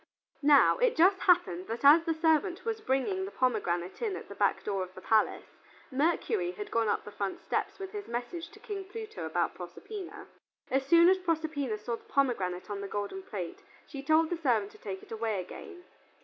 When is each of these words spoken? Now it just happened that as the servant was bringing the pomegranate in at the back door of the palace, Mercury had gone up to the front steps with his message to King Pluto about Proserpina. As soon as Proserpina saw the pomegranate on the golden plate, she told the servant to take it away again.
Now 0.41 0.79
it 0.79 0.95
just 0.95 1.19
happened 1.19 1.67
that 1.67 1.85
as 1.85 2.05
the 2.05 2.13
servant 2.15 2.65
was 2.65 2.81
bringing 2.81 3.23
the 3.23 3.29
pomegranate 3.29 4.01
in 4.01 4.15
at 4.15 4.29
the 4.29 4.33
back 4.33 4.63
door 4.63 4.81
of 4.81 4.95
the 4.95 4.99
palace, 5.01 5.59
Mercury 5.91 6.53
had 6.53 6.71
gone 6.71 6.87
up 6.87 7.03
to 7.03 7.05
the 7.11 7.15
front 7.15 7.39
steps 7.39 7.77
with 7.77 7.91
his 7.91 8.07
message 8.07 8.49
to 8.49 8.59
King 8.59 8.85
Pluto 8.85 9.25
about 9.27 9.53
Proserpina. 9.53 10.25
As 10.71 10.87
soon 10.87 11.07
as 11.07 11.19
Proserpina 11.19 11.77
saw 11.77 11.97
the 11.97 12.03
pomegranate 12.05 12.67
on 12.71 12.81
the 12.81 12.87
golden 12.87 13.21
plate, 13.21 13.61
she 13.85 14.01
told 14.01 14.31
the 14.31 14.37
servant 14.37 14.71
to 14.71 14.79
take 14.79 15.03
it 15.03 15.11
away 15.11 15.39
again. 15.39 15.83